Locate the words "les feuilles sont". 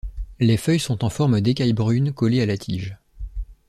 0.39-1.05